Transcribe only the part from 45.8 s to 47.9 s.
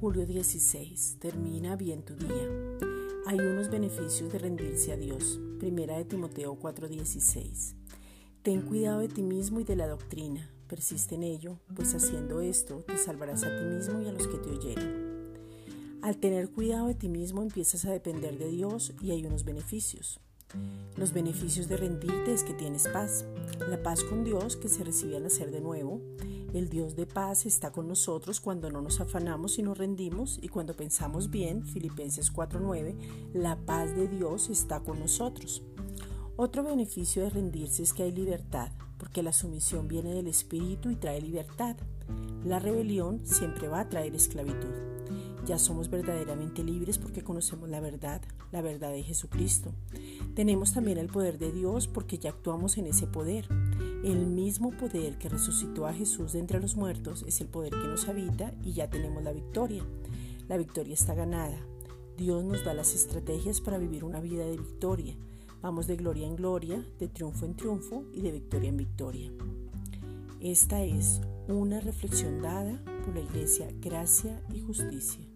verdaderamente libres porque conocemos la